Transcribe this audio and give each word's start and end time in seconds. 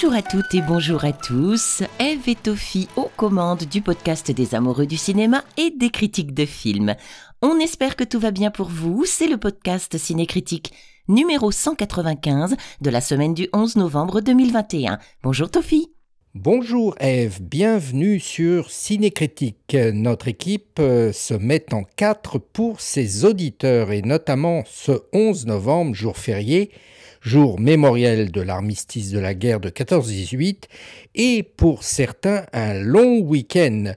Bonjour 0.00 0.14
à 0.14 0.22
toutes 0.22 0.54
et 0.54 0.62
bonjour 0.62 1.04
à 1.04 1.12
tous. 1.12 1.82
Eve 1.98 2.28
et 2.28 2.36
Tophie 2.36 2.86
aux 2.94 3.10
commandes 3.16 3.64
du 3.64 3.82
podcast 3.82 4.30
des 4.30 4.54
amoureux 4.54 4.86
du 4.86 4.96
cinéma 4.96 5.42
et 5.56 5.72
des 5.72 5.90
critiques 5.90 6.34
de 6.34 6.46
films. 6.46 6.94
On 7.42 7.58
espère 7.58 7.96
que 7.96 8.04
tout 8.04 8.20
va 8.20 8.30
bien 8.30 8.52
pour 8.52 8.68
vous. 8.68 9.04
C'est 9.04 9.26
le 9.26 9.38
podcast 9.38 9.98
Cinécritique 9.98 10.72
numéro 11.08 11.50
195 11.50 12.54
de 12.80 12.90
la 12.90 13.00
semaine 13.00 13.34
du 13.34 13.48
11 13.52 13.74
novembre 13.74 14.20
2021. 14.20 15.00
Bonjour 15.24 15.50
Tophie. 15.50 15.90
Bonjour 16.32 16.94
Eve, 17.00 17.42
bienvenue 17.42 18.20
sur 18.20 18.70
Cinécritique. 18.70 19.76
Notre 19.92 20.28
équipe 20.28 20.78
euh, 20.78 21.12
se 21.12 21.34
met 21.34 21.74
en 21.74 21.82
quatre 21.82 22.38
pour 22.38 22.80
ses 22.80 23.24
auditeurs 23.24 23.90
et 23.90 24.02
notamment 24.02 24.62
ce 24.64 24.92
11 25.12 25.46
novembre, 25.46 25.96
jour 25.96 26.16
férié, 26.16 26.70
jour 27.28 27.60
mémoriel 27.60 28.32
de 28.32 28.40
l'armistice 28.40 29.10
de 29.10 29.18
la 29.18 29.34
guerre 29.34 29.60
de 29.60 29.68
14-18 29.68 30.62
et 31.14 31.42
pour 31.42 31.84
certains 31.84 32.46
un 32.52 32.72
long 32.74 33.20
week-end. 33.20 33.92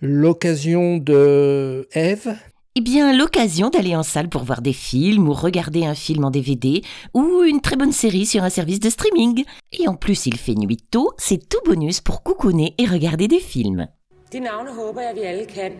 L'occasion 0.00 0.96
de 0.98 1.88
Eve? 1.92 2.36
Eh 2.76 2.80
bien, 2.80 3.16
l'occasion 3.16 3.70
d'aller 3.70 3.96
en 3.96 4.02
salle 4.02 4.28
pour 4.28 4.44
voir 4.44 4.62
des 4.62 4.74
films 4.74 5.28
ou 5.28 5.32
regarder 5.32 5.84
un 5.84 5.94
film 5.94 6.24
en 6.24 6.30
DVD 6.30 6.82
ou 7.12 7.42
une 7.42 7.60
très 7.60 7.76
bonne 7.76 7.92
série 7.92 8.26
sur 8.26 8.44
un 8.44 8.50
service 8.50 8.80
de 8.80 8.90
streaming. 8.90 9.44
Et 9.72 9.88
en 9.88 9.94
plus, 9.94 10.26
il 10.26 10.36
fait 10.36 10.54
nuit 10.54 10.78
tôt, 10.90 11.12
c'est 11.18 11.48
tout 11.48 11.60
bonus 11.64 12.00
pour 12.00 12.22
coucouner 12.22 12.74
et 12.78 12.86
regarder 12.86 13.28
des 13.28 13.40
films. 13.40 13.88
De 14.32 14.38
navne 14.38 14.68
håber 14.68 15.02
jeg, 15.02 15.14
vi 15.14 15.24
alle 15.24 15.46
kan. 15.46 15.72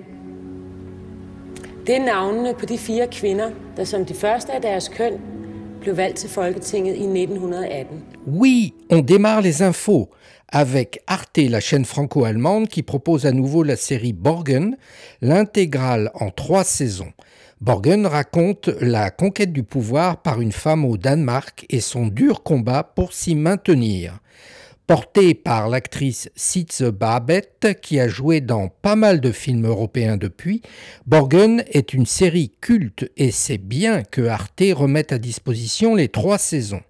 Det 1.87 1.97
er 1.97 2.05
navnene 2.05 2.55
på 2.55 2.67
de 2.67 2.79
fire 2.79 3.07
kvinder, 3.07 3.51
der 3.77 3.85
som 3.85 4.05
de 4.05 4.15
første 4.15 4.53
af 4.53 4.63
deres 4.63 4.89
køn 4.89 5.36
blev 5.87 5.97
valgt 5.97 6.19
til 6.19 6.31
Folketinget 6.31 6.97
i 6.97 7.07
1918. 7.07 7.87
Oui, 8.27 8.75
on 8.91 9.03
démarre 9.03 9.41
les 9.41 9.63
infos 9.63 10.11
avec 10.49 10.99
Arte, 11.07 11.49
la 11.49 11.61
chaîne 11.61 11.85
franco-allemande, 11.85 12.69
qui 12.69 12.83
propose 12.83 13.25
à 13.25 13.31
nouveau 13.31 13.63
la 13.63 13.77
série 13.77 14.13
Borgen, 14.13 14.77
l'intégrale 15.21 16.11
en 16.15 16.31
trois 16.31 16.65
saisons. 16.65 17.13
Borgen 17.61 18.05
raconte 18.05 18.69
la 18.81 19.11
conquête 19.11 19.53
du 19.53 19.63
pouvoir 19.63 20.23
par 20.23 20.41
une 20.41 20.51
femme 20.51 20.85
au 20.85 20.97
Danemark 20.97 21.65
et 21.71 21.81
son 21.81 22.09
dur 22.09 22.43
combat 22.43 22.83
pour 22.83 23.13
s'y 23.13 23.37
maintenir. 23.37 24.19
Portée 24.87 25.35
par 25.35 25.69
l'actrice 25.69 26.31
Sitze 26.37 26.83
Babette, 26.83 27.81
qui 27.83 27.99
a 27.99 28.07
joué 28.07 28.41
dans 28.41 28.69
pas 28.69 28.95
mal 28.95 29.21
de 29.21 29.33
films 29.33 29.67
européens 29.67 30.17
depuis, 30.17 30.63
Borgen 31.07 31.65
est 31.73 31.93
une 31.93 32.07
série 32.07 32.53
culte 32.61 33.11
et 33.17 33.33
c'est 33.33 33.59
bien 33.59 34.05
que 34.05 34.29
Arte 34.29 34.63
remette 34.75 35.11
à 35.11 35.19
disposition 35.19 35.97
les 35.97 36.09
trois 36.09 36.39
saisons. 36.39 36.83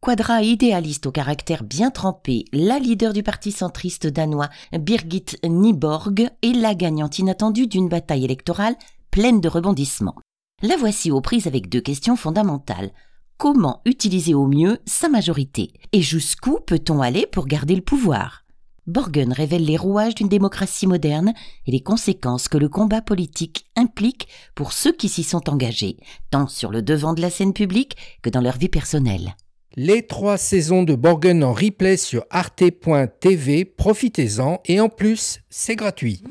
Quadra 0.00 0.42
idéaliste 0.42 1.06
au 1.06 1.12
caractère 1.12 1.62
bien 1.62 1.92
trempé, 1.92 2.44
la 2.52 2.80
leader 2.80 3.12
du 3.12 3.22
parti 3.22 3.52
centriste 3.52 4.08
danois 4.08 4.48
Birgit 4.72 5.36
Nyborg 5.44 6.30
est 6.42 6.56
la 6.56 6.74
gagnante 6.74 7.20
inattendue 7.20 7.68
d'une 7.68 7.88
bataille 7.88 8.24
électorale 8.24 8.74
pleine 9.12 9.40
de 9.40 9.48
rebondissements. 9.48 10.16
La 10.60 10.76
voici 10.76 11.12
aux 11.12 11.20
prises 11.20 11.46
avec 11.46 11.68
deux 11.68 11.80
questions 11.80 12.16
fondamentales. 12.16 12.90
Comment 13.38 13.82
utiliser 13.84 14.34
au 14.34 14.48
mieux 14.48 14.78
sa 14.84 15.08
majorité? 15.08 15.70
Et 15.92 16.02
jusqu'où 16.02 16.58
peut-on 16.58 17.00
aller 17.00 17.24
pour 17.24 17.46
garder 17.46 17.76
le 17.76 17.82
pouvoir? 17.82 18.44
Borgen 18.88 19.32
révèle 19.32 19.64
les 19.64 19.76
rouages 19.76 20.16
d'une 20.16 20.28
démocratie 20.28 20.88
moderne 20.88 21.32
et 21.64 21.70
les 21.70 21.80
conséquences 21.80 22.48
que 22.48 22.58
le 22.58 22.68
combat 22.68 23.00
politique 23.00 23.66
implique 23.76 24.26
pour 24.56 24.72
ceux 24.72 24.90
qui 24.90 25.08
s'y 25.08 25.22
sont 25.22 25.48
engagés, 25.48 25.98
tant 26.32 26.48
sur 26.48 26.72
le 26.72 26.82
devant 26.82 27.14
de 27.14 27.20
la 27.20 27.30
scène 27.30 27.52
publique 27.52 27.96
que 28.22 28.30
dans 28.30 28.40
leur 28.40 28.58
vie 28.58 28.68
personnelle. 28.68 29.36
Les 29.76 30.04
trois 30.04 30.36
saisons 30.36 30.82
de 30.82 30.96
Borgen 30.96 31.44
en 31.44 31.52
replay 31.52 31.96
sur 31.96 32.24
arte.tv, 32.30 33.66
profitez-en 33.66 34.58
et 34.64 34.80
en 34.80 34.88
plus, 34.88 35.38
c'est 35.48 35.76
gratuit. 35.76 36.24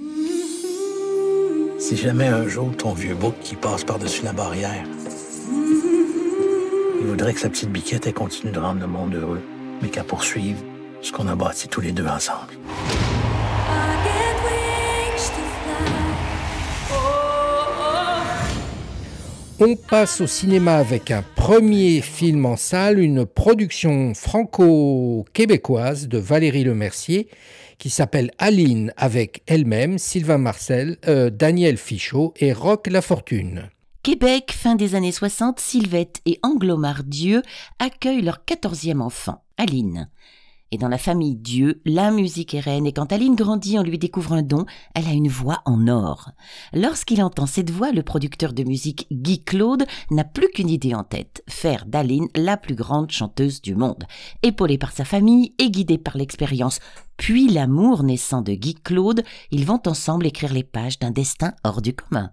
Si 1.79 1.95
jamais 1.95 2.27
un 2.27 2.49
jour 2.49 2.75
ton 2.75 2.91
vieux 2.91 3.15
bouc 3.15 3.35
qui 3.39 3.55
passe 3.55 3.85
par-dessus 3.85 4.25
la 4.25 4.33
barrière, 4.33 4.85
il 6.99 7.05
voudrait 7.05 7.33
que 7.33 7.39
sa 7.39 7.49
petite 7.49 7.71
biquette 7.71 8.11
continue 8.13 8.51
de 8.51 8.59
rendre 8.59 8.81
le 8.81 8.87
monde 8.87 9.15
heureux, 9.15 9.41
mais 9.81 9.89
qu'à 9.89 10.03
poursuivre 10.03 10.59
ce 11.01 11.11
qu'on 11.11 11.27
a 11.27 11.35
bâti 11.35 11.67
tous 11.67 11.81
les 11.81 11.91
deux 11.91 12.07
ensemble. 12.07 12.53
On 19.59 19.75
passe 19.75 20.21
au 20.21 20.27
cinéma 20.27 20.77
avec 20.77 21.09
un 21.09 21.23
premier 21.35 22.01
film 22.01 22.45
en 22.45 22.57
salle, 22.57 22.99
une 22.99 23.25
production 23.25 24.13
franco-québécoise 24.13 26.07
de 26.07 26.19
Valérie 26.19 26.63
Lemercier 26.63 27.27
qui 27.79 27.89
s'appelle 27.89 28.31
Aline 28.37 28.93
avec 28.97 29.41
elle-même, 29.47 29.97
Sylvain 29.97 30.37
Marcel, 30.37 30.97
euh, 31.07 31.29
Daniel 31.29 31.77
Fichot 31.77 32.33
et 32.37 32.53
Roch 32.53 32.87
Lafortune. 32.87 33.69
Québec, 34.07 34.53
fin 34.53 34.75
des 34.75 34.95
années 34.95 35.11
60, 35.11 35.59
Sylvette 35.59 36.21
et 36.25 36.39
Anglomar 36.41 37.03
Dieu 37.03 37.41
accueillent 37.77 38.21
leur 38.21 38.45
quatorzième 38.45 39.01
enfant, 39.01 39.43
Aline. 39.57 40.09
Et 40.71 40.77
dans 40.77 40.87
la 40.87 40.97
famille 40.97 41.35
Dieu, 41.35 41.81
la 41.83 42.09
musique 42.09 42.53
est 42.53 42.61
reine 42.61 42.85
et 42.85 42.93
quand 42.93 43.11
Aline 43.11 43.35
grandit, 43.35 43.77
on 43.77 43.83
lui 43.83 43.97
découvre 43.97 44.31
un 44.31 44.43
don, 44.43 44.65
elle 44.95 45.07
a 45.07 45.11
une 45.11 45.27
voix 45.27 45.61
en 45.65 45.89
or. 45.89 46.31
Lorsqu'il 46.71 47.21
entend 47.21 47.47
cette 47.47 47.69
voix, 47.69 47.91
le 47.91 48.01
producteur 48.01 48.53
de 48.53 48.63
musique 48.63 49.07
Guy 49.11 49.43
Claude 49.43 49.85
n'a 50.09 50.23
plus 50.23 50.47
qu'une 50.51 50.69
idée 50.69 50.95
en 50.95 51.03
tête, 51.03 51.43
faire 51.49 51.85
d'Aline 51.85 52.29
la 52.33 52.55
plus 52.55 52.75
grande 52.75 53.11
chanteuse 53.11 53.61
du 53.61 53.75
monde. 53.75 54.05
Épaulée 54.41 54.77
par 54.77 54.93
sa 54.93 55.03
famille 55.03 55.53
et 55.59 55.69
guidée 55.69 55.97
par 55.97 56.15
l'expérience, 56.15 56.79
puis 57.17 57.49
l'amour 57.49 58.03
naissant 58.03 58.41
de 58.41 58.53
Guy 58.53 58.75
Claude, 58.75 59.25
ils 59.51 59.65
vont 59.65 59.81
ensemble 59.85 60.25
écrire 60.25 60.53
les 60.53 60.63
pages 60.63 60.97
d'un 60.97 61.11
destin 61.11 61.51
hors 61.65 61.81
du 61.81 61.93
commun. 61.93 62.31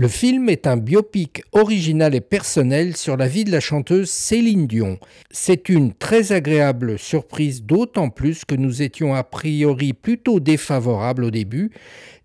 Le 0.00 0.06
film 0.06 0.48
est 0.48 0.68
un 0.68 0.76
biopic 0.76 1.42
original 1.50 2.14
et 2.14 2.20
personnel 2.20 2.96
sur 2.96 3.16
la 3.16 3.26
vie 3.26 3.42
de 3.42 3.50
la 3.50 3.58
chanteuse 3.58 4.08
Céline 4.08 4.68
Dion. 4.68 5.00
C'est 5.32 5.68
une 5.68 5.92
très 5.92 6.30
agréable 6.30 7.00
surprise, 7.00 7.64
d'autant 7.64 8.08
plus 8.08 8.44
que 8.44 8.54
nous 8.54 8.80
étions 8.80 9.16
a 9.16 9.24
priori 9.24 9.94
plutôt 9.94 10.38
défavorables 10.38 11.24
au 11.24 11.32
début, 11.32 11.72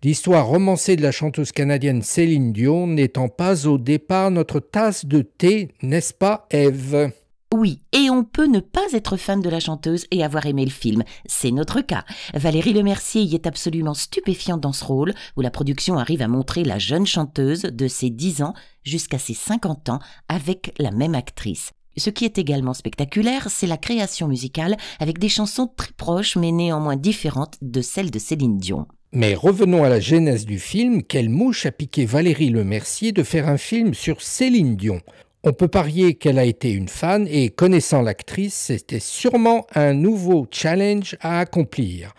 l'histoire 0.04 0.46
romancée 0.46 0.94
de 0.94 1.02
la 1.02 1.10
chanteuse 1.10 1.50
canadienne 1.50 2.02
Céline 2.02 2.52
Dion 2.52 2.86
n'étant 2.86 3.28
pas 3.28 3.66
au 3.66 3.76
départ 3.76 4.30
notre 4.30 4.60
tasse 4.60 5.04
de 5.04 5.22
thé, 5.22 5.70
n'est-ce 5.82 6.14
pas 6.14 6.46
Eve? 6.52 7.10
Oui, 7.54 7.80
et 7.92 8.10
on 8.10 8.24
peut 8.24 8.48
ne 8.48 8.58
pas 8.58 8.86
être 8.92 9.16
fan 9.16 9.40
de 9.40 9.48
la 9.48 9.60
chanteuse 9.60 10.06
et 10.10 10.24
avoir 10.24 10.44
aimé 10.46 10.64
le 10.64 10.72
film. 10.72 11.04
C'est 11.26 11.52
notre 11.52 11.82
cas. 11.82 12.04
Valérie 12.34 12.72
Lemercier 12.72 13.22
y 13.22 13.36
est 13.36 13.46
absolument 13.46 13.94
stupéfiante 13.94 14.60
dans 14.60 14.72
ce 14.72 14.84
rôle, 14.84 15.14
où 15.36 15.40
la 15.40 15.52
production 15.52 15.96
arrive 15.96 16.20
à 16.20 16.26
montrer 16.26 16.64
la 16.64 16.80
jeune 16.80 17.06
chanteuse 17.06 17.62
de 17.62 17.86
ses 17.86 18.10
10 18.10 18.42
ans 18.42 18.54
jusqu'à 18.82 19.18
ses 19.18 19.34
50 19.34 19.88
ans 19.88 20.00
avec 20.28 20.74
la 20.78 20.90
même 20.90 21.14
actrice. 21.14 21.70
Ce 21.96 22.10
qui 22.10 22.24
est 22.24 22.38
également 22.38 22.74
spectaculaire, 22.74 23.46
c'est 23.48 23.68
la 23.68 23.76
création 23.76 24.26
musicale 24.26 24.76
avec 24.98 25.20
des 25.20 25.28
chansons 25.28 25.70
très 25.76 25.92
proches 25.96 26.34
mais 26.34 26.50
néanmoins 26.50 26.96
différentes 26.96 27.56
de 27.62 27.82
celles 27.82 28.10
de 28.10 28.18
Céline 28.18 28.58
Dion. 28.58 28.88
Mais 29.12 29.36
revenons 29.36 29.84
à 29.84 29.88
la 29.88 30.00
genèse 30.00 30.44
du 30.44 30.58
film. 30.58 31.04
Quelle 31.04 31.28
mouche 31.28 31.66
a 31.66 31.70
piqué 31.70 32.04
Valérie 32.04 32.50
Lemercier 32.50 33.12
de 33.12 33.22
faire 33.22 33.48
un 33.48 33.58
film 33.58 33.94
sur 33.94 34.20
Céline 34.20 34.74
Dion? 34.74 35.00
On 35.46 35.52
peut 35.52 35.68
parier 35.68 36.14
qu'elle 36.14 36.38
a 36.38 36.44
été 36.44 36.72
une 36.72 36.88
fan 36.88 37.28
et 37.30 37.50
connaissant 37.50 38.00
l'actrice, 38.00 38.54
c'était 38.54 38.98
sûrement 38.98 39.66
un 39.74 39.92
nouveau 39.92 40.46
challenge 40.50 41.16
à 41.20 41.38
accomplir. 41.38 42.14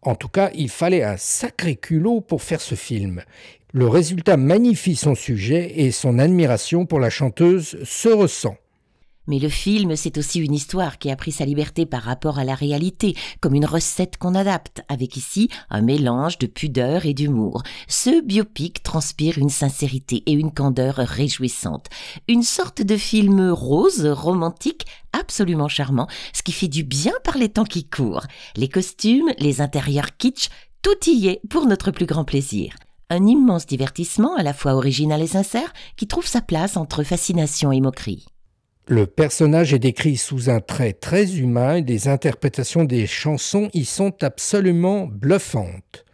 En 0.00 0.14
tout 0.14 0.28
cas, 0.28 0.50
il 0.54 0.70
fallait 0.70 1.04
un 1.04 1.18
sacré 1.18 1.76
culot 1.76 2.22
pour 2.22 2.42
faire 2.42 2.62
ce 2.62 2.74
film. 2.74 3.22
Le 3.74 3.86
résultat 3.86 4.38
magnifie 4.38 4.96
son 4.96 5.14
sujet 5.14 5.72
et 5.76 5.90
son 5.90 6.18
admiration 6.18 6.86
pour 6.86 7.00
la 7.00 7.10
chanteuse 7.10 7.76
se 7.84 8.08
ressent. 8.08 8.56
Mais 9.26 9.38
le 9.38 9.48
film, 9.48 9.96
c'est 9.96 10.18
aussi 10.18 10.40
une 10.40 10.52
histoire 10.52 10.98
qui 10.98 11.10
a 11.10 11.16
pris 11.16 11.32
sa 11.32 11.46
liberté 11.46 11.86
par 11.86 12.02
rapport 12.02 12.38
à 12.38 12.44
la 12.44 12.54
réalité, 12.54 13.16
comme 13.40 13.54
une 13.54 13.64
recette 13.64 14.18
qu'on 14.18 14.34
adapte, 14.34 14.82
avec 14.88 15.16
ici 15.16 15.48
un 15.70 15.80
mélange 15.80 16.38
de 16.38 16.46
pudeur 16.46 17.06
et 17.06 17.14
d'humour. 17.14 17.62
Ce 17.88 18.22
biopic 18.22 18.82
transpire 18.82 19.38
une 19.38 19.48
sincérité 19.48 20.22
et 20.26 20.32
une 20.32 20.52
candeur 20.52 20.96
réjouissantes. 20.96 21.86
Une 22.28 22.42
sorte 22.42 22.82
de 22.82 22.96
film 22.96 23.50
rose, 23.50 24.06
romantique, 24.06 24.86
absolument 25.12 25.68
charmant, 25.68 26.08
ce 26.34 26.42
qui 26.42 26.52
fait 26.52 26.68
du 26.68 26.84
bien 26.84 27.12
par 27.24 27.38
les 27.38 27.48
temps 27.48 27.64
qui 27.64 27.84
courent. 27.84 28.26
Les 28.56 28.68
costumes, 28.68 29.32
les 29.38 29.60
intérieurs 29.60 30.16
kitsch, 30.18 30.48
tout 30.82 31.08
y 31.08 31.28
est 31.28 31.40
pour 31.48 31.66
notre 31.66 31.90
plus 31.90 32.06
grand 32.06 32.24
plaisir. 32.24 32.74
Un 33.08 33.26
immense 33.26 33.66
divertissement 33.66 34.34
à 34.36 34.42
la 34.42 34.52
fois 34.52 34.74
original 34.74 35.22
et 35.22 35.28
sincère 35.28 35.72
qui 35.96 36.06
trouve 36.06 36.26
sa 36.26 36.40
place 36.40 36.76
entre 36.76 37.02
fascination 37.04 37.72
et 37.72 37.80
moquerie. 37.80 38.26
Le 38.86 39.06
personnage 39.06 39.72
est 39.72 39.78
décrit 39.78 40.18
sous 40.18 40.50
un 40.50 40.60
trait 40.60 40.92
très 40.92 41.38
humain 41.38 41.76
et 41.76 41.82
les 41.82 42.06
interprétations 42.06 42.84
des 42.84 43.06
chansons 43.06 43.70
y 43.72 43.86
sont 43.86 44.22
absolument 44.22 45.06
bluffantes. 45.10 46.04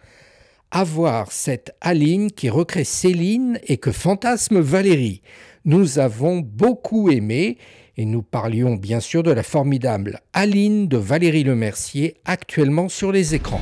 Avoir 0.71 1.33
cette 1.33 1.75
Aline 1.81 2.31
qui 2.31 2.49
recrée 2.49 2.85
Céline 2.85 3.59
et 3.65 3.79
que 3.79 3.91
fantasme 3.91 4.61
Valérie. 4.61 5.23
Nous 5.65 5.99
avons 5.99 6.39
beaucoup 6.39 7.11
aimé 7.11 7.59
Et 7.97 8.05
nous 8.05 8.23
parlions 8.23 8.77
bien 8.77 9.01
sûr 9.01 9.25
de 9.25 9.33
la 9.33 9.43
formidable 9.43 10.21
Aline 10.33 10.87
de 10.87 10.97
Valérie 10.97 11.43
Lemercier, 11.43 12.19
actuellement 12.25 12.89
sur 12.89 13.11
les 13.11 13.35
écrans. 13.35 13.61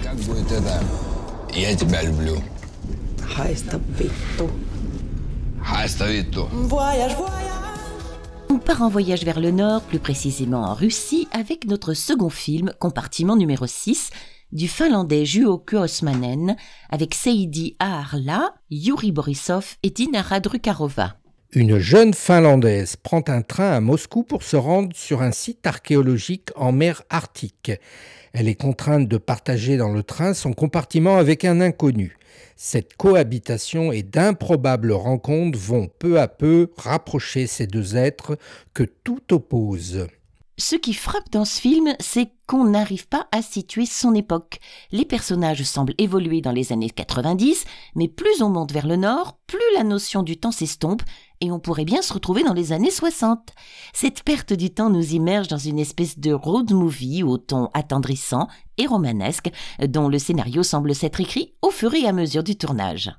Voyage, 6.53 7.17
voyage. 7.17 7.48
On 8.51 8.59
part 8.59 8.81
en 8.81 8.89
voyage 8.89 9.25
vers 9.25 9.41
le 9.41 9.51
nord, 9.51 9.83
plus 9.83 9.99
précisément 9.99 10.63
en 10.63 10.75
Russie, 10.75 11.29
avec 11.33 11.67
notre 11.67 11.93
second 11.93 12.31
film, 12.31 12.73
compartiment 12.79 13.37
numéro 13.37 13.67
6, 13.67 14.11
du 14.53 14.69
finlandais 14.69 15.27
Juho 15.27 15.59
Kuosmanen, 15.59 16.57
avec 16.89 17.15
Seidi 17.15 17.77
Aarla, 17.79 18.55
Yuri 18.71 19.13
Borisov 19.13 19.77
et 19.83 19.91
Dinara 19.91 20.41
Drukarova. 20.41 21.17
Une 21.53 21.79
jeune 21.79 22.13
Finlandaise 22.13 22.97
prend 22.97 23.23
un 23.29 23.41
train 23.41 23.71
à 23.71 23.81
Moscou 23.81 24.23
pour 24.23 24.43
se 24.43 24.57
rendre 24.57 24.95
sur 24.95 25.23
un 25.23 25.33
site 25.33 25.67
archéologique 25.67 26.51
en 26.57 26.73
mer 26.73 27.03
Arctique. 27.09 27.73
Elle 28.35 28.49
est 28.49 28.55
contrainte 28.55 29.09
de 29.09 29.17
partager 29.17 29.79
dans 29.79 29.89
le 29.89 30.03
train 30.03 30.35
son 30.35 30.53
compartiment 30.53 31.17
avec 31.17 31.47
un 31.47 31.63
inconnu. 31.63 32.19
Cette 32.57 32.99
cohabitation 32.99 33.93
et 33.93 34.03
d'improbables 34.03 34.93
rencontres 34.93 35.59
vont 35.59 35.89
peu 35.99 36.21
à 36.21 36.29
peu 36.29 36.71
rapprocher 36.77 37.47
ces 37.47 37.67
deux 37.67 37.97
êtres 37.97 38.37
que 38.75 38.83
tout 38.83 39.23
oppose. 39.33 40.07
Ce 40.61 40.75
qui 40.75 40.93
frappe 40.93 41.31
dans 41.31 41.45
ce 41.45 41.61
film, 41.61 41.95
c'est 42.01 42.31
qu'on 42.49 42.65
n'arrive 42.65 43.07
pas 43.07 43.29
à 43.31 43.43
situer 43.43 43.87
son 43.87 44.13
époque. 44.13 44.59
Les 44.91 45.05
personnages 45.05 45.63
semblent 45.63 45.95
évoluer 45.99 46.41
dans 46.41 46.51
les 46.51 46.73
années 46.73 46.91
90, 46.91 47.65
mais 47.95 48.09
plus 48.09 48.43
on 48.43 48.51
monte 48.51 48.73
vers 48.73 48.89
le 48.89 48.97
nord, 48.97 49.39
plus 49.47 49.61
la 49.77 49.85
notion 49.85 50.25
du 50.25 50.37
temps 50.37 50.51
s'estompe 50.51 51.03
et 51.41 51.51
on 51.51 51.59
pourrait 51.59 51.85
bien 51.85 52.03
se 52.03 52.13
retrouver 52.13 52.43
dans 52.43 52.53
les 52.53 52.73
années 52.73 52.91
60. 52.91 53.51
Cette 53.93 54.23
perte 54.23 54.53
du 54.53 54.71
temps 54.71 54.91
nous 54.91 55.15
immerge 55.15 55.49
dans 55.49 55.59
une 55.59 55.79
espèce 55.79 56.19
de 56.19 56.33
road 56.33 56.73
movie 56.73 57.23
au 57.23 57.39
ton 57.39 57.71
attendrissant 57.75 58.49
et 58.77 58.87
romanesque, 58.87 59.51
dont 59.81 60.09
le 60.09 60.19
scénario 60.19 60.63
semble 60.63 60.95
s'être 60.95 61.21
écrit 61.21 61.55
au 61.63 61.71
fur 61.71 61.95
et 61.95 62.07
à 62.07 62.13
mesure 62.13 62.43
du 62.43 62.57
tournage. 62.57 63.13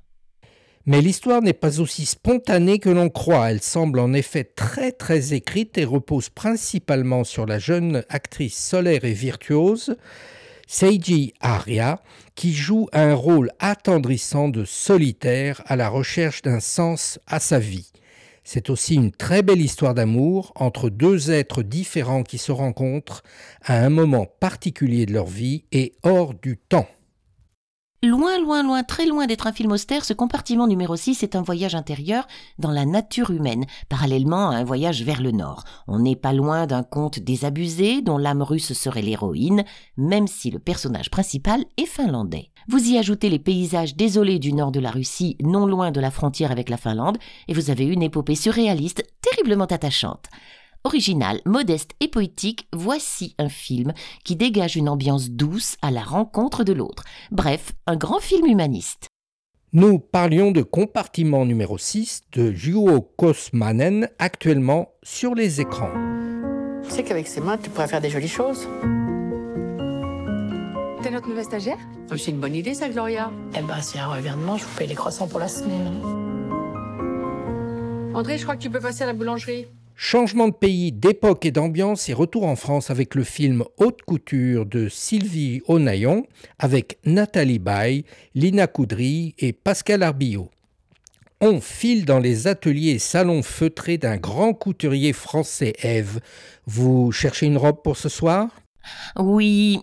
Mais 0.86 1.02
l'histoire 1.02 1.42
n'est 1.42 1.54
pas 1.54 1.82
aussi 1.82 2.06
spontanée 2.06 2.80
que 2.80 2.90
l'on 2.90 3.10
croit. 3.10 3.52
Elle 3.52 3.62
semble 3.62 4.00
en 4.00 4.14
effet 4.14 4.44
très 4.44 4.92
très 4.92 5.34
écrite 5.34 5.78
et 5.78 5.86
repose 5.86 6.30
principalement 6.30 7.24
sur 7.24 7.46
la 7.46 7.60
jeune 7.60 8.04
actrice 8.10 8.58
solaire 8.58 9.06
et 9.06 9.14
virtuose 9.14 9.96
Seiji 10.72 11.34
Arya, 11.42 12.00
qui 12.36 12.54
joue 12.54 12.90
un 12.94 13.16
rôle 13.16 13.50
attendrissant 13.58 14.50
de 14.50 14.66
solitaire 14.66 15.64
à 15.66 15.76
la 15.76 15.90
recherche 15.90 16.44
d'un 16.44 16.60
sens 16.60 17.20
à 17.26 17.40
sa 17.40 17.58
vie. 17.58 17.92
C'est 18.44 18.70
aussi 18.70 18.96
une 18.96 19.12
très 19.12 19.42
belle 19.42 19.62
histoire 19.62 19.94
d'amour 19.94 20.52
entre 20.56 20.90
deux 20.90 21.32
êtres 21.32 21.64
différents 21.64 22.24
qui 22.24 22.38
se 22.38 22.52
rencontrent 22.52 23.24
à 23.64 23.84
un 23.84 23.90
moment 23.90 24.26
particulier 24.40 25.06
de 25.06 25.14
leur 25.14 25.28
vie 25.28 25.66
et 25.72 25.94
hors 26.04 26.34
du 26.34 26.58
temps. 26.58 26.88
Loin, 28.02 28.40
loin, 28.40 28.64
loin, 28.64 28.82
très 28.84 29.06
loin 29.06 29.28
d'être 29.28 29.46
un 29.46 29.52
film 29.52 29.74
austère, 29.74 30.06
ce 30.06 30.14
compartiment 30.14 30.68
numéro 30.68 30.96
6 30.96 31.22
est 31.22 31.36
un 31.36 31.42
voyage 31.42 31.76
intérieur 31.76 32.28
dans 32.58 32.72
la 32.72 32.86
nature 32.86 33.32
humaine, 33.32 33.66
parallèlement 33.90 34.52
à 34.52 34.56
un 34.56 34.64
voyage 34.64 35.04
vers 35.04 35.22
le 35.22 35.32
nord. 35.32 35.66
On 35.86 36.00
n'est 36.00 36.16
pas 36.16 36.32
loin 36.32 36.66
d'un 36.66 36.84
conte 36.84 37.20
désabusé 37.20 38.02
dont 38.02 38.18
l'âme 38.18 38.42
russe 38.42 38.72
serait 38.72 39.02
l'héroïne, 39.02 39.66
même 39.98 40.28
si 40.28 40.50
le 40.50 40.60
personnage 40.60 41.12
principal 41.12 41.66
est 41.76 41.86
finlandais. 41.86 42.52
Vous 42.72 42.92
y 42.92 43.00
ajoutez 43.00 43.32
les 43.32 43.40
paysages 43.40 43.96
désolés 43.96 44.38
du 44.38 44.54
nord 44.54 44.72
de 44.72 44.80
la 44.80 44.92
Russie, 44.92 45.36
non 45.42 45.66
loin 45.66 45.90
de 45.90 46.00
la 46.00 46.12
frontière 46.12 46.52
avec 46.52 46.70
la 46.70 46.78
Finlande, 46.78 47.18
et 47.48 47.56
vous 47.56 47.72
avez 47.72 47.86
une 47.86 48.04
épopée 48.04 48.36
surréaliste 48.36 49.04
terriblement 49.22 49.66
attachante. 49.66 50.28
Original, 50.84 51.42
modeste 51.46 51.94
et 52.00 52.08
poétique, 52.08 52.68
voici 52.72 53.34
un 53.40 53.50
film 53.50 53.92
qui 54.24 54.36
dégage 54.36 54.76
une 54.76 54.88
ambiance 54.88 55.32
douce 55.32 55.78
à 55.82 55.90
la 55.90 56.04
rencontre 56.04 56.64
de 56.64 56.74
l'autre. 56.74 57.06
Bref, 57.32 57.72
un 57.88 57.96
grand 57.96 58.20
film 58.20 58.46
humaniste. 58.46 59.08
Nous 59.74 59.98
parlions 59.98 60.52
de 60.52 60.62
compartiment 60.62 61.48
numéro 61.48 61.80
6 61.80 62.22
de 62.34 62.52
Juho 62.52 63.02
Kosmanen, 63.18 64.10
actuellement 64.20 64.92
sur 65.02 65.34
les 65.34 65.60
écrans. 65.60 65.94
Tu 66.84 66.92
sais 66.92 67.04
qu'avec 67.04 67.28
ses 67.28 67.42
mains, 67.42 67.58
tu 67.58 67.72
pourrais 67.72 67.88
faire 67.88 68.02
des 68.02 68.12
jolies 68.12 68.28
choses. 68.28 68.68
T'es 71.02 71.12
notre 71.12 71.30
nouvelle 71.30 71.46
stagiaire? 71.46 71.78
Oh, 72.12 72.18
C'est 72.18 72.32
une 72.32 72.40
bonne 72.40 72.56
idée, 72.56 72.74
ça, 72.74 72.90
Gloria. 72.90 73.32
Eh 73.58 73.62
ben, 73.62 73.82
si 73.82 73.98
un 73.98 74.08
revirement, 74.08 74.58
je 74.58 74.66
vous 74.66 74.76
paye 74.78 74.88
les 74.88 74.96
croissants 74.96 75.28
pour 75.28 75.40
la 75.40 75.48
semaine. 75.48 76.02
André, 78.14 78.38
je 78.38 78.44
crois 78.44 78.58
que 78.58 78.62
tu 78.62 78.70
peux 78.70 78.82
passer 78.82 79.04
à 79.04 79.08
la 79.08 79.14
boulangerie. 79.14 79.68
Changement 79.96 80.50
de 80.50 80.54
pays, 80.54 80.92
d'époque 80.92 81.46
et 81.46 81.52
d'ambiance 81.52 82.10
et 82.10 82.14
retour 82.14 82.46
en 82.46 82.56
France 82.58 82.90
avec 82.90 83.16
le 83.16 83.24
film 83.24 83.64
Haute 83.78 84.02
couture 84.02 84.66
de 84.66 84.90
Sylvie 84.90 85.62
Onayon 85.68 86.26
avec 86.58 87.00
Nathalie 87.06 87.60
Baye, 87.60 88.04
Lina 88.36 88.68
Coudry 88.68 89.36
et 89.40 89.54
Pascal 89.54 90.04
Arbillot. 90.04 90.50
On 91.42 91.62
file 91.62 92.04
dans 92.04 92.20
les 92.20 92.48
ateliers 92.48 92.92
et 92.92 93.00
salons 93.00 93.44
feutrés 93.44 93.98
d'un 93.98 94.18
grand 94.18 94.54
couturier 94.54 95.14
français, 95.14 95.74
Eve. 95.82 96.20
Vous 96.66 97.14
cherchez 97.14 97.46
une 97.46 97.58
robe 97.58 97.82
pour 97.82 97.96
ce 97.96 98.10
soir? 98.10 98.50
Oui, 99.18 99.80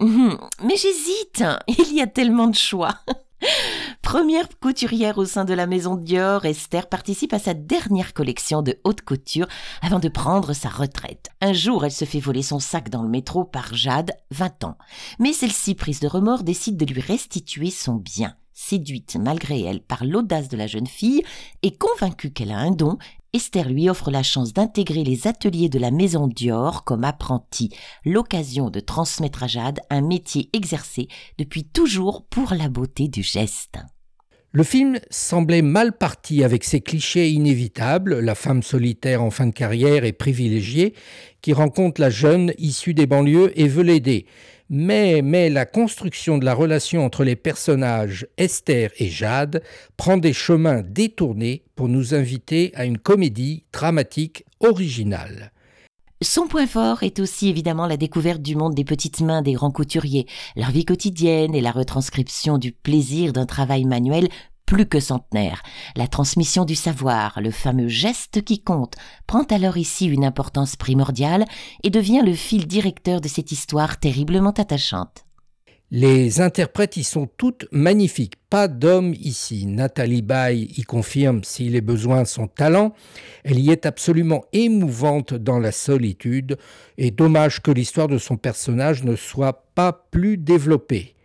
mais 0.63 0.77
j'hésite. 0.77 1.45
Il 1.69 1.95
y 1.95 2.03
a 2.03 2.07
tellement 2.07 2.49
de 2.49 2.55
choix. 2.55 2.95
Première 4.03 4.49
couturière 4.61 5.19
au 5.19 5.25
sein 5.25 5.45
de 5.45 5.55
la 5.55 5.67
maison 5.67 5.97
Dior, 5.97 6.45
Esther 6.45 6.89
participe 6.89 7.33
à 7.33 7.39
sa 7.39 7.55
dernière 7.55 8.15
collection 8.15 8.63
de 8.63 8.79
haute 8.85 9.03
couture 9.03 9.47
avant 9.83 9.99
de 9.99 10.09
prendre 10.09 10.53
sa 10.53 10.69
retraite. 10.69 11.29
Un 11.41 11.53
jour, 11.53 11.85
elle 11.85 11.93
se 11.93 12.05
fait 12.05 12.21
voler 12.21 12.43
son 12.43 12.59
sac 12.59 12.89
dans 12.89 13.03
le 13.03 13.09
métro 13.09 13.45
par 13.45 13.75
Jade, 13.75 14.13
20 14.31 14.65
ans. 14.65 14.79
Mais 15.19 15.33
celle-ci, 15.33 15.75
prise 15.75 16.01
de 16.01 16.09
remords, 16.09 16.45
décide 16.45 16.77
de 16.77 16.87
lui 16.87 17.01
restituer 17.01 17.71
son 17.71 17.95
bien. 17.95 18.37
Séduite 18.55 19.19
malgré 19.21 19.61
elle 19.61 19.83
par 19.83 20.05
l'audace 20.05 20.49
de 20.49 20.57
la 20.57 20.67
jeune 20.67 20.87
fille 20.87 21.23
et 21.63 21.77
convaincue 21.77 22.31
qu'elle 22.31 22.53
a 22.53 22.59
un 22.59 22.71
don, 22.71 22.97
Esther 23.37 23.69
lui 23.69 23.91
offre 23.91 24.11
la 24.11 24.23
chance 24.23 24.55
d'intégrer 24.55 25.05
les 25.05 25.27
ateliers 25.27 25.69
de 25.69 25.79
la 25.79 25.91
maison 25.91 26.27
Dior 26.27 26.85
comme 26.85 27.05
apprentie, 27.05 27.69
l'occasion 28.03 28.71
de 28.71 28.81
transmettre 28.81 29.43
à 29.43 29.47
Jade 29.47 29.81
un 29.91 30.01
métier 30.01 30.49
exercé 30.55 31.09
depuis 31.37 31.65
toujours 31.65 32.25
pour 32.25 32.55
la 32.55 32.71
beauté 32.71 33.09
du 33.09 33.23
geste. 33.23 33.77
Le 34.53 34.63
film 34.63 34.99
semblait 35.11 35.61
mal 35.61 35.99
parti 35.99 36.45
avec 36.45 36.65
ses 36.65 36.81
clichés 36.81 37.29
inévitables, 37.29 38.21
la 38.21 38.35
femme 38.35 38.63
solitaire 38.63 39.23
en 39.23 39.31
fin 39.31 39.47
de 39.47 39.53
carrière 39.53 40.05
et 40.05 40.15
privilégiée 40.15 40.95
qui 41.43 41.53
rencontre 41.53 42.01
la 42.01 42.09
jeune 42.09 42.55
issue 42.57 42.95
des 42.95 43.07
banlieues 43.07 43.53
et 43.61 43.69
veut 43.69 43.83
l'aider. 43.83 44.25
Mais, 44.69 45.49
la 45.49 45.65
construction 45.65 46.39
de 46.39 46.45
la 46.45 46.55
relation 46.55 47.05
entre 47.05 47.23
les 47.23 47.37
personnages 47.37 48.27
Esther 48.37 48.91
et 48.99 49.09
Jade 49.09 49.63
prend 49.97 50.17
des 50.17 50.33
chemins 50.33 50.83
détournés 50.83 51.63
pour 51.77 51.89
nous 51.89 52.15
inviter 52.15 52.73
à 52.75 52.85
une 52.85 52.99
comédie 52.99 53.65
dramatique 53.73 54.45
originale. 54.61 55.53
Son 56.23 56.49
point 56.49 56.67
fort 56.67 57.03
est 57.03 57.21
aussi 57.21 57.49
évidemment 57.49 57.87
la 57.87 57.99
découverte 57.99 58.41
du 58.41 58.57
monde 58.57 58.75
des 58.75 58.85
petites 58.85 59.21
mains 59.21 59.43
des 59.43 59.53
grands 59.53 59.71
couturiers, 59.71 60.27
leur 60.57 60.71
vie 60.71 60.87
quotidienne 60.87 61.55
et 61.55 61.61
la 61.61 61.73
retranscription 61.73 62.57
du 62.57 62.73
plaisir 62.73 63.35
d'un 63.35 63.45
travail 63.45 63.85
manuel 63.85 64.29
plus 64.67 64.87
que 64.87 65.01
centenaire. 65.01 65.63
La 65.97 66.09
transmission 66.09 66.65
du 66.65 66.75
savoir, 66.75 67.41
le 67.41 67.51
fameux 67.51 67.89
geste 67.89 68.43
qui 68.43 68.63
compte, 68.63 68.97
prend 69.27 69.45
alors 69.45 69.77
ici 69.77 70.07
une 70.07 70.25
importance 70.25 70.77
primordiale 70.77 71.45
et 71.83 71.91
devient 71.91 72.23
le 72.25 72.35
fil 72.35 72.67
directeur 72.67 73.21
de 73.21 73.29
cette 73.29 73.53
histoire 73.53 73.99
terriblement 73.99 74.51
attachante. 74.51 75.27
Les 75.93 76.41
interprètes 76.41 76.97
y 76.97 77.05
sont 77.05 77.29
toutes 77.37 77.67
magnifiques. 77.71 78.35
Pas 78.51 78.67
d'homme 78.67 79.15
ici. 79.21 79.67
Nathalie 79.67 80.23
Baye 80.23 80.69
y 80.77 80.83
confirme, 80.83 81.45
s'il 81.45 81.77
est 81.77 81.81
besoin, 81.81 82.25
son 82.25 82.49
talent. 82.49 82.93
Elle 83.45 83.61
y 83.61 83.71
est 83.71 83.87
absolument 83.87 84.45
émouvante 84.53 85.33
dans 85.33 85.61
la 85.61 85.71
solitude. 85.71 86.59
Et 86.99 87.13
dommage 87.13 87.63
que 87.63 87.71
l'histoire 87.71 88.09
de 88.09 88.19
son 88.19 88.37
personnage 88.37 89.05
ne 89.05 89.15
soit 89.15 89.71
pas 89.77 89.93
plus 90.11 90.37
développée. 90.37 91.16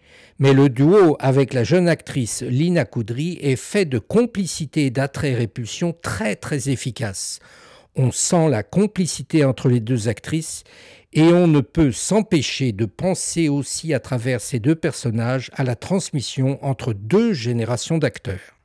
Mais 0.42 0.54
le 0.54 0.70
duo 0.70 1.18
avec 1.20 1.54
la 1.54 1.64
jeune 1.64 1.88
actrice 1.88 2.42
Lina 2.42 2.84
Coudry 2.84 3.38
est 3.42 3.56
fait 3.56 3.86
de 3.86 4.00
complicité 4.00 4.88
et 4.88 4.90
d'attrait-répulsion 4.90 5.96
très 6.02 6.36
très 6.36 6.68
efficace. 6.70 7.38
On 7.96 8.10
sent 8.10 8.50
la 8.50 8.64
complicité 8.64 9.46
entre 9.46 9.70
les 9.70 9.80
deux 9.80 10.08
actrices 10.08 10.64
et 11.14 11.26
on 11.26 11.46
ne 11.46 11.60
peut 11.60 11.92
s'empêcher 11.92 12.72
de 12.72 12.86
penser 12.86 13.50
aussi 13.50 13.94
à 13.94 14.00
travers 14.00 14.42
ces 14.42 14.58
deux 14.58 14.74
personnages 14.74 15.52
à 15.54 15.64
la 15.64 15.76
transmission 15.76 16.58
entre 16.66 16.94
deux 16.94 17.34
générations 17.34 18.00
d'acteurs. 18.00 18.58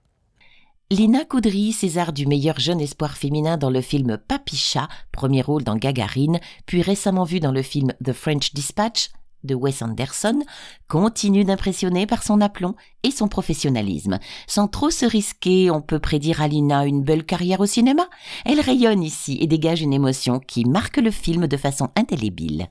Lina 0.91 1.27
Coudry, 1.27 1.73
César 1.73 2.15
du 2.15 2.27
meilleur 2.27 2.59
jeune 2.59 2.81
espoir 2.81 3.19
féminin 3.19 3.59
dans 3.59 3.69
le 3.71 3.83
film 3.83 4.17
Papicha, 4.17 4.89
premier 5.13 5.43
rôle 5.43 5.63
dans 5.63 5.77
Gagarine, 5.77 6.41
puis 6.65 6.81
récemment 6.81 7.25
vu 7.25 7.39
dans 7.39 7.53
le 7.53 7.61
film 7.61 7.93
The 8.03 8.15
French 8.15 8.55
Dispatch, 8.55 9.11
de 9.47 9.55
Wes 9.55 9.83
Anderson 9.83 10.41
continue 10.89 11.45
d'impressionner 11.45 12.07
par 12.07 12.23
son 12.23 12.41
aplomb 12.41 12.75
et 13.03 13.11
son 13.11 13.29
professionnalisme. 13.29 14.19
Sans 14.47 14.69
trop 14.69 14.91
se 14.91 15.07
risquer, 15.07 15.71
on 15.71 15.81
peut 15.81 16.01
prédire 16.01 16.43
à 16.43 16.49
Lina 16.49 16.85
une 16.85 17.03
belle 17.03 17.25
carrière 17.25 17.61
au 17.61 17.67
cinéma. 17.67 18.07
Elle 18.45 18.61
rayonne 18.61 19.03
ici 19.03 19.39
et 19.41 19.47
dégage 19.47 19.81
une 19.81 19.93
émotion 19.93 20.41
qui 20.41 20.65
marque 20.65 20.99
le 20.99 21.11
film 21.11 21.47
de 21.47 21.57
façon 21.57 21.89
indélébile. 21.97 22.69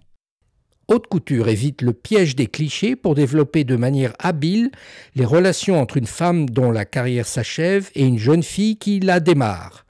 Haute 0.87 1.07
Couture 1.07 1.47
évite 1.47 1.81
le 1.81 1.93
piège 1.93 2.35
des 2.35 2.45
clichés 2.45 2.95
pour 2.95 3.15
développer 3.15 3.63
de 3.63 3.75
manière 3.75 4.13
habile 4.19 4.69
les 5.15 5.25
relations 5.25 5.81
entre 5.81 5.97
une 5.97 6.05
femme 6.05 6.47
dont 6.47 6.69
la 6.69 6.85
carrière 6.85 7.25
s'achève 7.25 7.89
et 7.95 8.05
une 8.05 8.19
jeune 8.19 8.43
fille 8.43 8.77
qui 8.77 8.99
la 8.99 9.19
démarre. 9.19 9.85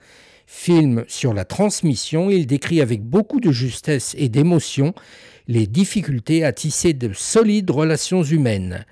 Film 0.47 1.03
sur 1.09 1.33
la 1.33 1.43
transmission, 1.43 2.29
il 2.29 2.47
décrit 2.47 2.79
avec 2.79 3.03
beaucoup 3.03 3.41
de 3.41 3.51
justesse 3.51 4.15
et 4.17 4.29
d'émotion 4.29 4.93
les 5.47 5.67
difficultés 5.67 6.43
à 6.43 6.53
tisser 6.53 6.93
de 6.93 7.11
solides 7.13 7.71
relations 7.71 8.23
humaines. 8.23 8.85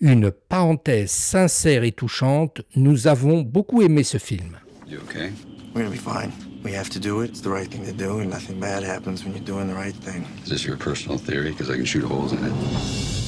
Une 0.00 0.30
parenthèse 0.30 1.10
sincère 1.10 1.84
et 1.84 1.92
touchante, 1.92 2.62
nous 2.74 3.06
avons 3.06 3.42
beaucoup 3.42 3.82
aimé 3.82 4.02
ce 4.02 4.18
film. 4.18 4.58
You 4.88 4.98
okay? 5.08 5.30
We're 5.74 5.84
gonna 5.84 5.90
be 5.90 5.98
fine. 5.98 6.32
We 6.64 6.74
have 6.74 6.90
to 6.90 6.98
do 6.98 7.22
it. 7.22 7.30
It's 7.30 7.42
the 7.42 7.50
right 7.50 7.70
thing 7.70 7.84
to 7.86 7.92
do, 7.92 8.20
and 8.20 8.30
nothing 8.30 8.58
bad 8.58 8.82
happens 8.82 9.24
when 9.24 9.34
you're 9.34 9.44
doing 9.44 9.68
the 9.68 9.74
right 9.74 9.94
thing. 9.94 10.26
Is 10.44 10.50
this 10.50 10.64
your 10.64 10.76
personal 10.76 11.18
theory? 11.18 11.50
Because 11.50 11.70
I 11.70 11.76
can 11.76 11.84
shoot 11.84 12.04
holes 12.04 12.32
in 12.32 12.38
it. 12.44 13.19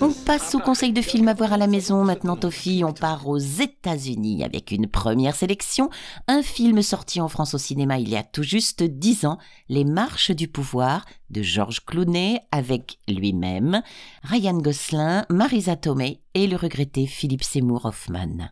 On 0.00 0.12
passe 0.12 0.54
au 0.54 0.58
conseil 0.58 0.92
de 0.92 1.00
film 1.00 1.28
à 1.28 1.34
voir 1.34 1.52
à 1.52 1.56
la 1.56 1.68
maison. 1.68 2.02
Maintenant, 2.04 2.36
Toffy, 2.36 2.82
on 2.84 2.92
part 2.92 3.28
aux 3.28 3.38
États-Unis 3.38 4.42
avec 4.42 4.72
une 4.72 4.88
première 4.88 5.36
sélection. 5.36 5.88
Un 6.26 6.42
film 6.42 6.82
sorti 6.82 7.20
en 7.20 7.28
France 7.28 7.54
au 7.54 7.58
cinéma 7.58 7.98
il 7.98 8.08
y 8.08 8.16
a 8.16 8.24
tout 8.24 8.42
juste 8.42 8.82
dix 8.82 9.24
ans, 9.24 9.38
Les 9.68 9.84
Marches 9.84 10.32
du 10.32 10.48
pouvoir 10.48 11.04
de 11.30 11.42
Georges 11.42 11.84
Clooney 11.84 12.40
avec 12.50 12.98
lui-même, 13.08 13.82
Ryan 14.24 14.58
Gosling, 14.58 15.22
Marisa 15.30 15.76
Tomei 15.76 16.20
et 16.34 16.46
le 16.46 16.56
regretté 16.56 17.06
Philippe 17.06 17.44
Seymour 17.44 17.86
Hoffman. 17.86 18.50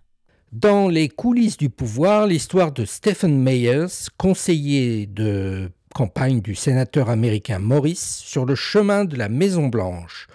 Dans 0.52 0.88
les 0.88 1.08
coulisses 1.08 1.56
du 1.56 1.70
pouvoir, 1.70 2.26
l'histoire 2.26 2.72
de 2.72 2.84
Stephen 2.84 3.42
Meyers, 3.42 4.08
conseiller 4.16 5.06
de 5.06 5.70
campagne 5.92 6.40
du 6.40 6.54
sénateur 6.54 7.10
américain 7.10 7.58
Morris, 7.58 7.96
sur 7.96 8.44
le 8.44 8.54
chemin 8.54 9.04
de 9.04 9.16
la 9.16 9.28
Maison-Blanche. 9.28 10.28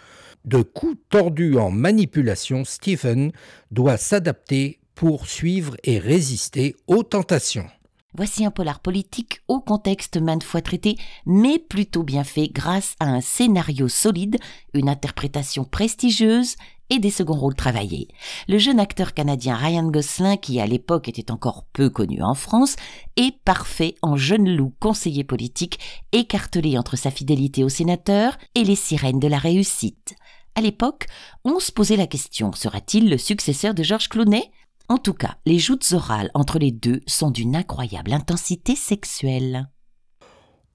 De 0.46 0.62
coups 0.64 0.98
tordus 1.10 1.58
en 1.58 1.70
manipulation, 1.70 2.66
Stephen 2.66 3.32
doit 3.70 3.98
s'adapter 3.98 4.80
pour 4.96 5.28
suivre 5.28 5.78
et 5.84 6.00
résister 6.00 6.76
aux 6.88 7.04
tentations. 7.04 7.68
Voici 8.14 8.44
un 8.44 8.52
polar 8.52 8.82
politique 8.82 9.42
au 9.48 9.62
contexte 9.62 10.18
maintes 10.18 10.44
fois 10.44 10.62
traité, 10.62 10.98
mais 11.26 11.60
plutôt 11.60 12.04
bien 12.04 12.26
fait 12.26 12.50
grâce 12.50 12.96
à 13.00 13.06
un 13.06 13.22
scénario 13.22 13.88
solide, 13.88 14.38
une 14.74 14.90
interprétation 14.90 15.64
prestigieuse 15.64 16.56
et 16.92 17.00
des 17.00 17.10
seconds 17.10 17.40
rôles 17.40 17.56
travaillés. 17.56 18.10
Le 18.48 18.60
jeune 18.60 18.80
acteur 18.80 19.16
canadien 19.16 19.56
Ryan 19.56 19.90
Gosling, 19.90 20.38
qui 20.38 20.60
à 20.60 20.68
l'époque 20.68 21.08
était 21.08 21.32
encore 21.32 21.66
peu 21.74 21.90
connu 21.90 22.22
en 22.22 22.36
France, 22.36 22.76
est 23.16 23.36
parfait 23.44 23.96
en 24.04 24.18
jeune 24.18 24.54
loup 24.56 24.74
conseiller 24.80 25.24
politique, 25.24 25.80
écartelé 26.12 26.78
entre 26.78 26.98
sa 26.98 27.10
fidélité 27.10 27.64
au 27.64 27.70
sénateur 27.70 28.38
et 28.54 28.64
les 28.64 28.76
sirènes 28.76 29.20
de 29.20 29.28
la 29.30 29.40
réussite. 29.40 30.16
À 30.54 30.62
l'époque, 30.62 31.08
on 31.46 31.60
se 31.60 31.72
posait 31.72 31.96
la 31.96 32.08
question, 32.08 32.52
sera-t-il 32.52 33.10
le 33.10 33.18
successeur 33.18 33.74
de 33.74 33.84
Georges 33.84 34.10
Clooney? 34.10 34.52
En 34.90 34.98
tout 34.98 35.14
cas, 35.14 35.38
les 35.46 35.60
joutes 35.60 35.94
orales 35.94 36.30
entre 36.34 36.60
les 36.60 36.74
deux 36.74 37.00
sont 37.08 37.32
d'une 37.32 37.56
incroyable 37.56 38.12
intensité 38.12 38.76
sexuelle. 38.76 39.70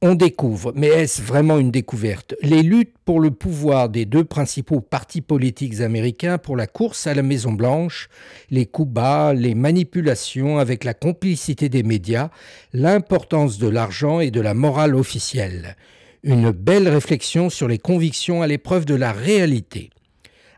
On 0.03 0.15
découvre, 0.15 0.75
mais 0.77 0.89
est-ce 0.89 1.23
vraiment 1.23 1.59
une 1.59 1.71
découverte? 1.71 2.35
Les 2.43 2.63
luttes 2.63 2.95
pour 3.07 3.19
le 3.19 3.31
pouvoir 3.31 3.89
des 3.89 4.05
deux 4.05 4.25
principaux 4.25 4.83
partis 4.83 5.23
politiques 5.23 5.81
américains 5.81 6.37
pour 6.37 6.55
la 6.55 6.67
course 6.67 7.07
à 7.07 7.15
la 7.15 7.23
Maison-Blanche, 7.23 8.11
les 8.51 8.67
coups 8.67 8.93
bas, 8.93 9.33
les 9.33 9.55
manipulations 9.55 10.59
avec 10.59 10.85
la 10.85 10.93
complicité 10.93 11.71
des 11.71 11.83
médias, 11.83 12.29
l'importance 12.75 13.57
de 13.57 13.69
l'argent 13.69 14.21
et 14.21 14.31
de 14.31 14.43
la 14.43 14.53
morale 14.53 14.95
officielle. 14.95 15.77
Une 16.23 16.51
belle 16.51 16.91
réflexion 16.91 17.49
sur 17.49 17.67
les 17.67 17.79
convictions 17.79 18.43
à 18.43 18.47
l'épreuve 18.47 18.85
de 18.85 18.95
la 18.95 19.13
réalité. 19.13 19.89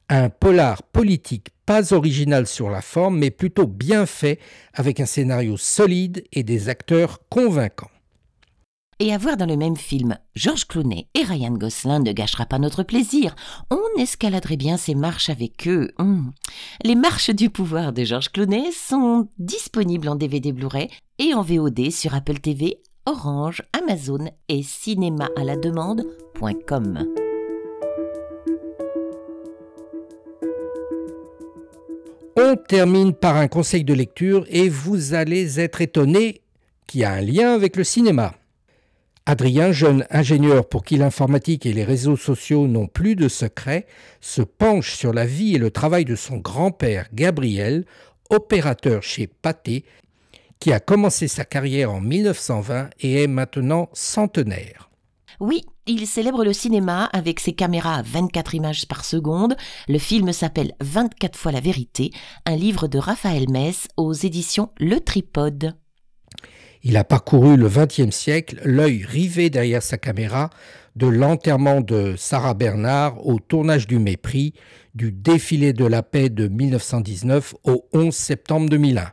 Un 0.08 0.30
polar 0.30 0.82
politique 0.82 1.50
pas 1.64 1.92
original 1.92 2.48
sur 2.48 2.70
la 2.70 2.80
forme, 2.80 3.18
mais 3.18 3.30
plutôt 3.30 3.68
bien 3.68 4.04
fait, 4.04 4.40
avec 4.74 4.98
un 4.98 5.06
scénario 5.06 5.56
solide 5.56 6.24
et 6.32 6.42
des 6.42 6.68
acteurs 6.68 7.20
convaincants. 7.28 7.90
Et 9.00 9.14
à 9.14 9.18
voir 9.18 9.36
dans 9.36 9.46
le 9.46 9.56
même 9.56 9.76
film 9.76 10.18
Georges 10.34 10.66
Clooney 10.66 11.06
et 11.14 11.22
Ryan 11.22 11.52
Gosling 11.52 12.02
ne 12.02 12.12
gâchera 12.12 12.46
pas 12.46 12.58
notre 12.58 12.82
plaisir. 12.82 13.36
On 13.70 13.78
escaladerait 13.96 14.56
bien 14.56 14.76
ces 14.76 14.96
marches 14.96 15.30
avec 15.30 15.68
eux. 15.68 15.92
Hum. 15.98 16.32
Les 16.82 16.96
marches 16.96 17.30
du 17.30 17.48
pouvoir 17.48 17.92
de 17.92 18.02
Georges 18.02 18.32
Clooney 18.32 18.72
sont 18.72 19.28
disponibles 19.38 20.08
en 20.08 20.16
DVD 20.16 20.50
Blu-ray 20.50 20.88
et 21.20 21.32
en 21.32 21.42
VOD 21.42 21.92
sur 21.92 22.12
Apple 22.12 22.40
TV, 22.40 22.80
Orange, 23.06 23.62
Amazon 23.72 24.32
et 24.48 24.64
cinéma-à-la-demande.com. 24.64 27.06
On 32.36 32.56
termine 32.56 33.14
par 33.14 33.36
un 33.36 33.46
conseil 33.46 33.84
de 33.84 33.94
lecture 33.94 34.44
et 34.48 34.68
vous 34.68 35.14
allez 35.14 35.60
être 35.60 35.82
étonné 35.82 36.40
qu'il 36.88 37.02
y 37.02 37.04
a 37.04 37.12
un 37.12 37.20
lien 37.20 37.52
avec 37.52 37.76
le 37.76 37.84
cinéma. 37.84 38.34
Adrien, 39.30 39.72
jeune 39.72 40.06
ingénieur 40.08 40.66
pour 40.66 40.84
qui 40.84 40.96
l'informatique 40.96 41.66
et 41.66 41.74
les 41.74 41.84
réseaux 41.84 42.16
sociaux 42.16 42.66
n'ont 42.66 42.86
plus 42.86 43.14
de 43.14 43.28
secrets, 43.28 43.86
se 44.22 44.40
penche 44.40 44.94
sur 44.94 45.12
la 45.12 45.26
vie 45.26 45.54
et 45.54 45.58
le 45.58 45.70
travail 45.70 46.06
de 46.06 46.14
son 46.14 46.38
grand-père 46.38 47.08
Gabriel, 47.12 47.84
opérateur 48.30 49.02
chez 49.02 49.26
Pathé, 49.26 49.84
qui 50.60 50.72
a 50.72 50.80
commencé 50.80 51.28
sa 51.28 51.44
carrière 51.44 51.92
en 51.92 52.00
1920 52.00 52.88
et 53.00 53.24
est 53.24 53.26
maintenant 53.26 53.90
centenaire. 53.92 54.88
Oui, 55.40 55.66
il 55.86 56.06
célèbre 56.06 56.42
le 56.42 56.54
cinéma 56.54 57.04
avec 57.12 57.38
ses 57.38 57.52
caméras 57.52 57.96
à 57.96 58.02
24 58.02 58.54
images 58.54 58.88
par 58.88 59.04
seconde. 59.04 59.56
Le 59.88 59.98
film 59.98 60.32
s'appelle 60.32 60.72
24 60.80 61.38
fois 61.38 61.52
la 61.52 61.60
vérité, 61.60 62.12
un 62.46 62.56
livre 62.56 62.88
de 62.88 62.98
Raphaël 62.98 63.50
Mess 63.50 63.88
aux 63.98 64.14
éditions 64.14 64.70
Le 64.78 65.00
Tripode. 65.00 65.74
Il 66.82 66.96
a 66.96 67.04
parcouru 67.04 67.56
le 67.56 67.68
XXe 67.68 68.14
siècle, 68.14 68.60
l'œil 68.64 69.04
rivé 69.04 69.50
derrière 69.50 69.82
sa 69.82 69.98
caméra, 69.98 70.50
de 70.96 71.06
l'enterrement 71.06 71.80
de 71.80 72.14
Sarah 72.16 72.54
Bernard 72.54 73.24
au 73.26 73.38
tournage 73.38 73.86
du 73.86 73.98
Mépris, 73.98 74.54
du 74.94 75.12
défilé 75.12 75.72
de 75.72 75.84
la 75.84 76.02
paix 76.02 76.28
de 76.28 76.48
1919 76.48 77.54
au 77.64 77.84
11 77.92 78.14
septembre 78.14 78.68
2001. 78.68 79.12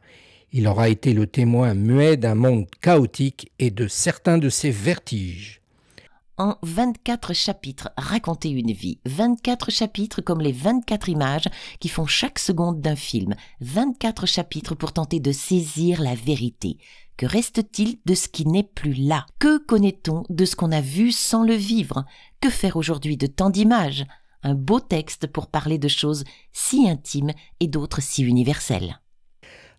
Il 0.52 0.68
aura 0.68 0.90
été 0.90 1.14
le 1.14 1.28
témoin 1.28 1.74
muet 1.74 2.18
d'un 2.18 2.36
monde 2.36 2.66
chaotique 2.82 3.52
et 3.60 3.72
de 3.72 3.88
certains 3.88 4.38
de 4.38 4.50
ses 4.50 4.72
vertiges. 4.72 5.62
En 6.38 6.58
24 6.64 7.32
chapitres, 7.32 7.92
raconter 7.96 8.50
une 8.50 8.74
vie. 8.74 9.00
24 9.06 9.72
chapitres 9.72 10.20
comme 10.20 10.42
les 10.42 10.52
24 10.52 11.08
images 11.08 11.48
qui 11.80 11.88
font 11.88 12.06
chaque 12.08 12.40
seconde 12.40 12.82
d'un 12.82 12.98
film. 12.98 13.36
24 13.62 14.26
chapitres 14.26 14.76
pour 14.76 14.92
tenter 14.92 15.22
de 15.22 15.32
saisir 15.32 16.02
la 16.02 16.14
vérité. 16.14 16.78
Que 17.16 17.26
reste-t-il 17.26 18.00
de 18.06 18.16
ce 18.16 18.28
qui 18.28 18.46
n'est 18.46 18.64
plus 18.64 18.96
là? 18.96 19.26
Que 19.40 19.58
connaît-on 19.60 20.24
de 20.28 20.44
ce 20.44 20.58
qu'on 20.58 20.74
a 20.74 20.82
vu 20.82 21.14
sans 21.14 21.44
le 21.44 21.56
vivre? 21.56 22.04
Que 22.42 22.50
faire 22.50 22.76
aujourd'hui 22.76 23.16
de 23.16 23.28
tant 23.28 23.50
d'images? 23.50 24.06
Un 24.44 24.56
beau 24.56 24.82
texte 24.82 25.28
pour 25.28 25.48
parler 25.48 25.78
de 25.78 25.88
choses 25.88 26.26
si 26.52 26.90
intimes 26.90 27.32
et 27.62 27.70
d'autres 27.70 28.02
si 28.02 28.24
universelles. 28.24 29.00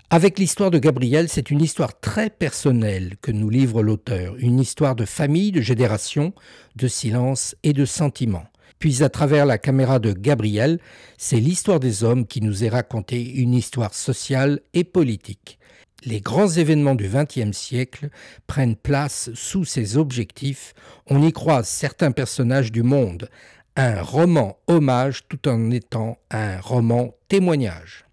Avec 0.09 0.39
l'histoire 0.39 0.71
de 0.71 0.79
Gabriel, 0.79 1.29
c'est 1.29 1.51
une 1.51 1.61
histoire 1.61 1.99
très 1.99 2.31
personnelle 2.31 3.17
que 3.21 3.33
nous 3.33 3.51
livre 3.51 3.83
l'auteur, 3.83 4.37
une 4.39 4.61
histoire 4.61 4.95
de 4.95 5.05
famille, 5.05 5.51
de 5.51 5.61
génération, 5.61 6.33
de 6.77 6.87
silence 6.87 7.57
et 7.65 7.73
de 7.73 7.85
sentiment. 7.85 8.45
Puis 8.79 9.03
à 9.03 9.09
travers 9.09 9.47
la 9.47 9.59
caméra 9.59 9.99
de 9.99 10.13
Gabriel, 10.13 10.79
c'est 11.19 11.41
l'histoire 11.41 11.81
des 11.81 12.05
hommes 12.05 12.25
qui 12.25 12.41
nous 12.41 12.63
est 12.63 12.69
racontée, 12.69 13.21
une 13.21 13.53
histoire 13.53 13.95
sociale 13.95 14.61
et 14.75 14.85
politique. 14.85 15.59
Les 16.05 16.21
grands 16.21 16.51
événements 16.51 16.95
du 16.95 17.09
XXe 17.09 17.57
siècle 17.57 18.11
prennent 18.47 18.77
place 18.77 19.31
sous 19.35 19.65
ces 19.65 19.97
objectifs, 19.97 20.73
on 21.09 21.21
y 21.21 21.33
croise 21.33 21.67
certains 21.67 22.13
personnages 22.13 22.71
du 22.71 22.85
monde, 22.85 23.29
un 23.75 24.01
roman 24.03 24.57
hommage 24.69 25.25
tout 25.29 25.49
en 25.49 25.73
étant 25.73 26.19
un 26.31 26.61
roman 26.61 27.13
témoignage. 27.27 28.06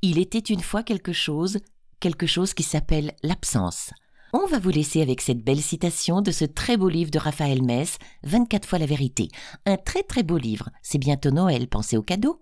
Il 0.00 0.20
était 0.20 0.38
une 0.38 0.60
fois 0.60 0.84
quelque 0.84 1.12
chose, 1.12 1.58
quelque 1.98 2.26
chose 2.26 2.54
qui 2.54 2.62
s'appelle 2.62 3.14
l'absence. 3.24 3.90
On 4.32 4.46
va 4.46 4.60
vous 4.60 4.70
laisser 4.70 5.02
avec 5.02 5.20
cette 5.20 5.42
belle 5.42 5.60
citation 5.60 6.20
de 6.20 6.30
ce 6.30 6.44
très 6.44 6.76
beau 6.76 6.88
livre 6.88 7.10
de 7.10 7.18
Raphaël 7.18 7.64
Mess, 7.64 7.98
24 8.22 8.68
fois 8.68 8.78
la 8.78 8.86
vérité. 8.86 9.26
Un 9.66 9.76
très 9.76 10.04
très 10.04 10.22
beau 10.22 10.38
livre. 10.38 10.70
C'est 10.82 10.98
bientôt 10.98 11.32
Noël, 11.32 11.66
pensez 11.66 11.96
au 11.96 12.02
cadeau. 12.02 12.40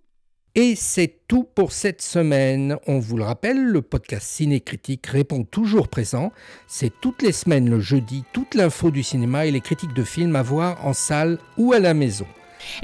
Et 0.55 0.75
c'est 0.75 1.21
tout 1.29 1.45
pour 1.45 1.73
cette 1.73 2.03
semaine. 2.03 2.77
On 2.87 2.99
vous 2.99 3.17
le 3.17 3.25
rappelle, 3.25 3.65
le 3.65 3.81
podcast 3.81 4.27
Ciné-Critique 4.27 5.07
répond 5.07 5.45
toujours 5.45 5.89
présent. 5.89 6.33
C'est 6.67 6.93
toutes 7.01 7.23
les 7.23 7.33
semaines 7.33 7.71
le 7.71 7.81
jeudi, 7.81 8.25
toute 8.35 8.55
l'info 8.55 8.91
du 8.91 9.03
cinéma 9.03 9.47
et 9.47 9.51
les 9.51 9.63
critiques 9.63 9.95
de 9.95 10.05
films 10.05 10.37
à 10.37 10.43
voir 10.43 10.85
en 10.85 10.93
salle 10.93 11.39
ou 11.57 11.73
à 11.73 11.79
la 11.79 11.95
maison. 11.95 12.27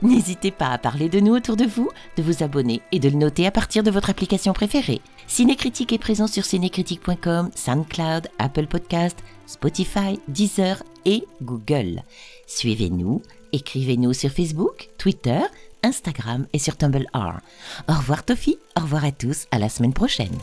N'hésitez 0.02 0.50
pas 0.50 0.68
à 0.68 0.78
parler 0.78 1.08
de 1.08 1.20
nous 1.20 1.34
autour 1.34 1.56
de 1.56 1.64
vous, 1.64 1.90
de 2.16 2.22
vous 2.22 2.42
abonner 2.42 2.80
et 2.92 2.98
de 2.98 3.08
le 3.08 3.16
noter 3.16 3.46
à 3.46 3.50
partir 3.50 3.82
de 3.82 3.90
votre 3.90 4.10
application 4.10 4.52
préférée. 4.52 5.00
Cinécritique 5.26 5.92
est 5.92 5.98
présent 5.98 6.26
sur 6.26 6.44
cinécritique.com, 6.44 7.50
SoundCloud, 7.54 8.28
Apple 8.38 8.66
Podcast, 8.66 9.18
Spotify, 9.46 10.18
Deezer 10.28 10.82
et 11.04 11.24
Google. 11.42 12.02
Suivez-nous, 12.46 13.22
écrivez-nous 13.52 14.12
sur 14.12 14.30
Facebook, 14.30 14.90
Twitter, 14.98 15.40
Instagram 15.82 16.46
et 16.52 16.58
sur 16.58 16.76
Tumblr. 16.76 17.06
Au 17.88 17.92
revoir 17.92 18.24
Tofi, 18.24 18.58
au 18.78 18.82
revoir 18.82 19.04
à 19.04 19.12
tous, 19.12 19.46
à 19.50 19.58
la 19.58 19.68
semaine 19.68 19.94
prochaine. 19.94 20.36